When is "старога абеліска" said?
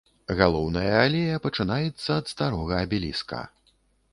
2.33-3.45